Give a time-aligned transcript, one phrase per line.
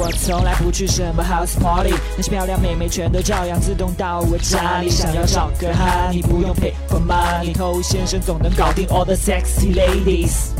[0.00, 4.88] 我从来不去什么 house party，那些漂亮妹妹全都照样自动到我家里。
[4.88, 10.52] 想要找个哈，你不用 pay for money，偷先生总能搞定 all the sexy ladies。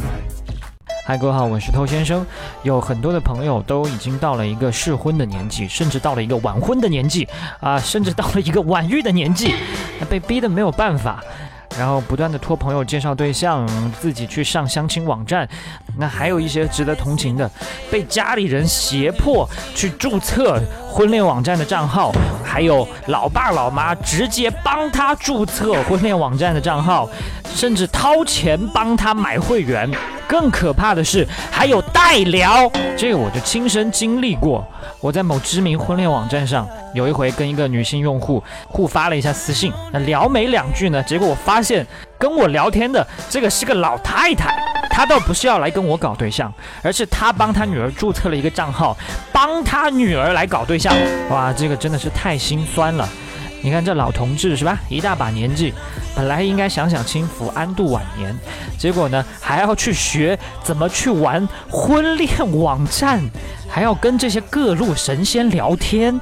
[1.06, 2.24] 嗨，各位好，我是偷先生。
[2.64, 7.26] 有很多的朋友都已经到了一个适婚的年纪，甚至到了一个晚婚的年纪，
[7.60, 9.54] 啊，甚至到了一个晚育的年纪，
[10.10, 11.24] 被逼的没有办法。
[11.80, 13.66] 然后不断的托朋友介绍对象，
[13.98, 15.48] 自己去上相亲网站，
[15.96, 17.50] 那还有一些值得同情的，
[17.90, 22.12] 被家里人胁迫去注册婚恋网站的账号，
[22.50, 27.08] 还有老爸老妈直接帮他注册婚恋网站的账号，
[27.54, 29.88] 甚至掏钱帮他买会员。
[30.26, 34.66] 更可怕的是，还有代聊，这个我就亲身经历过。
[35.00, 41.86] 我在某知名婚恋网站上，有一回跟一个女性用户互发了一下私信，那聊没两句呢，结果我发现
[42.18, 44.54] 跟我聊天的这个是个老太太，
[44.90, 48.94] 他倒不是要来跟我搞对象，而是他帮他女儿注册了一个账号，
[49.32, 50.94] 帮他女儿来搞对象。
[51.30, 53.08] 哇，这个真的是太心酸了。
[53.62, 54.78] 你看这老同志是吧？
[54.88, 55.72] 一大把年纪，
[56.16, 58.34] 本来应该享享清福、安度晚年，
[58.78, 63.20] 结果呢还要去学怎么去玩婚恋网站，
[63.68, 66.18] 还要跟这些各路神仙聊天，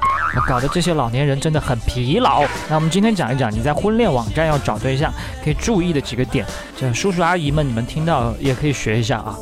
[0.47, 2.43] 搞得这些老年人真的很疲劳。
[2.69, 5.11] 那我们今天讲一讲你在婚恋网站要找对象
[5.43, 6.45] 可以注意的几个点，
[6.77, 9.37] 这叔叔阿姨们你们听到也可以学一下啊。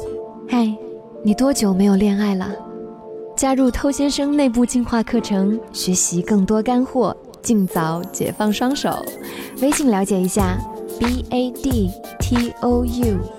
[0.50, 0.68] 嗨，
[1.24, 2.50] 你多久没有恋爱了？
[3.36, 7.16] 加入偷先生内部进化课程，学习更多干货。
[7.44, 9.06] 尽早解放双手，
[9.62, 10.58] 微信了解一下
[11.00, 13.37] ，b a d t o u。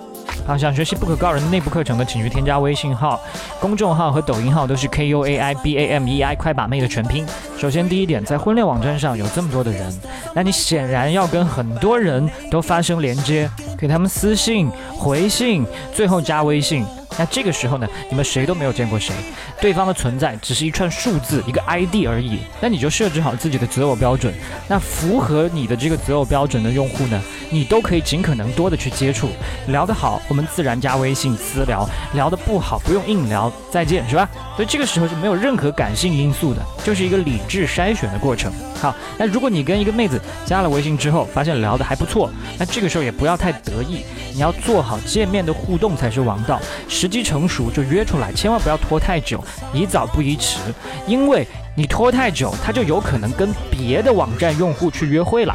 [0.48, 3.20] 好，想学习不可告人的内部课程的，请去添加微信号、
[3.60, 7.22] 公众号和抖音号，都是 k u a i b a m e i 快把妹的全拼。
[7.58, 9.94] 首先，第一点，在婚恋网站上有这么多的人，
[10.34, 16.82] 那你显然要跟很多人都发生连接，给他们私信、回信，最后加微信。
[17.18, 19.12] 那这个时候呢，你们谁都没有见过谁，
[19.60, 22.38] 对方的存在只是一串数字，一个 ID 而已。
[22.60, 24.32] 那你就设置好自己的择偶标准，
[24.68, 29.28] 那符合你的这个择偶标准的用户呢，你都可以尽可能多的去接触，
[29.66, 31.84] 聊得好，我们自然加微信私聊；
[32.14, 34.28] 聊得不好，不用硬聊，再见，是吧？
[34.54, 38.50] 所以这个时候是没有任何感性因素的，就是一个理智筛选的过程。
[38.80, 46.58] 好，那如果你跟一个妹子加了微信之后，发现聊得还不错，那这个时候也不要太得意，你要做好见面的互动才是王道。
[46.88, 49.44] 时机成熟就约出来，千万不要拖太久，
[49.74, 50.60] 宜早不宜迟，
[51.06, 55.54] 因为你拖太久，他就有可能跟别的网站用户去约会了。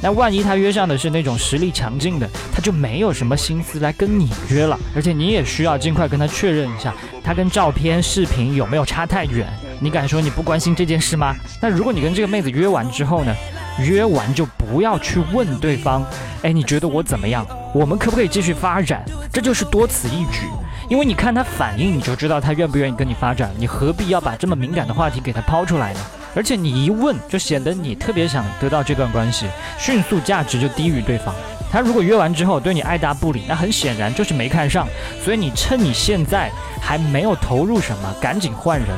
[0.00, 9.46] 那万一他约上的是那种实力强劲的，他就没有什么心思来跟你约了，而且你也需要尽快跟他确认一下，他跟照片、视频有没有差太远。
[9.82, 11.34] 你敢说你不关心这件事吗？
[11.60, 13.34] 那如果你跟这个妹子约完之后呢？
[13.78, 16.04] 约完就不要去问对方，
[16.42, 17.46] 哎，你觉得我怎么样？
[17.72, 19.02] 我们可不可以继续发展？
[19.32, 20.42] 这就是多此一举，
[20.86, 23.50] 因为你看他反应，你就知道他愿不愿意跟你发展。
[23.56, 26.00] 你何必要把这么敏感的话题给他抛出来呢？
[26.34, 29.46] 而且你一问，就显得你特别想得到这段关系，
[29.78, 31.34] 迅速价值就低于对方。
[31.72, 34.86] 他如果约完之后对你爱答不理，那很显然就是没看上。
[35.24, 36.50] 所以你趁你现在
[36.82, 38.88] 还没有投入什么，赶紧换人。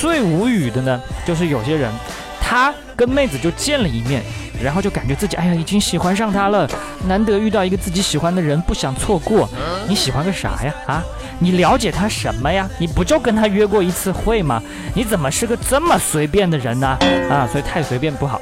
[0.00, 1.92] 最无语的呢，就是有些人，
[2.40, 4.22] 他跟妹子就见了一面，
[4.64, 6.66] 然后就感觉自己哎呀已经喜欢上她了，
[7.06, 9.46] 难得遇到一个自己喜欢的人，不想错过。
[9.86, 10.74] 你喜欢个啥呀？
[10.86, 11.02] 啊？
[11.38, 12.66] 你了解他什么呀？
[12.78, 14.62] 你不就跟他约过一次会吗？
[14.94, 16.96] 你怎么是个这么随便的人呢？
[17.28, 18.40] 啊，所以太随便不好。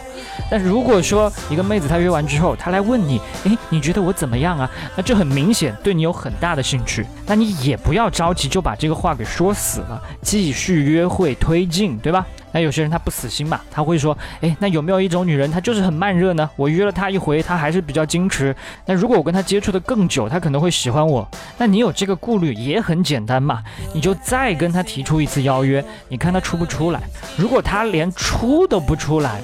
[0.51, 4.71] 但如果说一个妹子她约完之后，她来问你，诶，你觉得我怎么样啊？
[4.97, 12.27] 那这很明显对你有很大的兴趣，那你也不要着急就把这个话给说死了，继续约会推进，对吧？
[12.51, 16.49] 那有些人他不死心嘛，他会说，诶，那有没有一种女人她就是很慢热呢？
[16.57, 18.57] 我约了她一回，她还是比较矜持。
[18.87, 21.29] 那如果我跟她接触的更久，她可能会喜欢我。
[21.59, 23.63] 那你有这个顾虑也很简单嘛，
[23.93, 27.03] 你就再跟她提出一次邀约，你看她出不出来？
[27.37, 29.43] 如果她连出都不出来。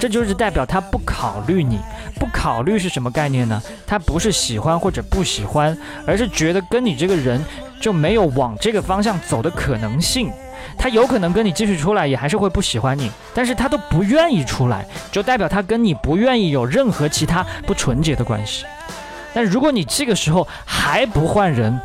[0.00, 1.78] 这就是代表他不考虑你，
[2.18, 3.62] 不考虑是什么概念呢？
[3.86, 7.44] 他不是喜欢或者不喜欢，而是觉得跟你这个人
[7.78, 10.32] 就没有往这个方向走的可能性。
[10.78, 18.64] 他有可能跟你继续出来，也还是会不喜欢你，但是他都不愿意出来，就代表他跟你不愿意有任何其他不纯洁的关系。
[19.34, 21.78] 但如果你这个时候还不换人，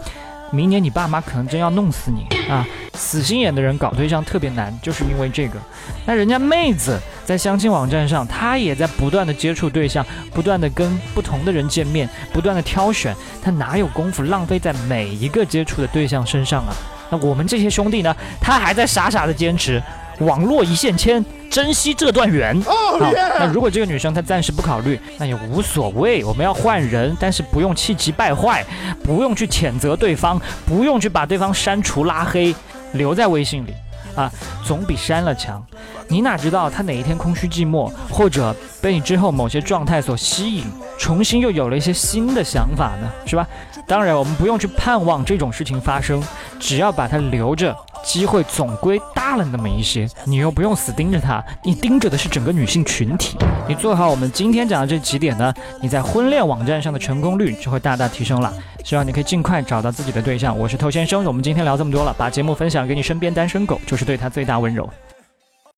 [0.52, 2.66] 明年你爸妈可能真要弄死你啊！
[2.94, 5.60] 死心眼的人搞对象特别难，就是因为这个。
[6.06, 16.72] 那人家妹子在相亲网站上，他也在不断的接触对象，不断的跟不同的人见面，不断的挑选，他哪有功夫浪费在每一个接触的对象身上啊？
[17.10, 18.16] 那我们这些兄弟呢？
[18.40, 19.82] 他还在傻傻的坚持。
[20.20, 22.58] 网络一线牵，珍惜这段缘。
[22.62, 26.24] 好，那如果这个女生她暂时不考虑，那也无所谓。
[26.24, 28.64] 我们要换人，但是不用气急败坏，
[29.04, 32.56] 不用去谴责对方，不用去把对方删除拉黑，
[32.94, 33.74] 留在微信里。
[34.16, 34.32] 啊，
[34.64, 35.62] 总比删了强。
[36.08, 40.66] 你哪知道他哪一天空虚寂寞，或者被你之后某些状态所吸引，
[40.98, 43.10] 重新又有了一些新的想法呢？
[43.26, 43.48] 是吧？
[43.88, 46.22] 当然，我们不用去盼望这种事情发生，
[46.60, 50.08] 只要把它留着，机会总归大了那么一些。
[50.24, 53.38] 你又不用死盯着他，你盯着的是整个女性群体。
[53.68, 58.52] 你做好我们今天讲的这几点呢，你在婚恋网站上的成功率就会大大提升了。
[58.84, 60.58] 希望你可以尽快找到自己的对象。
[60.58, 64.90] 我是头先生，我们今天聊这么多了，把节目分享给你身边单身狗，就是对他最大温柔。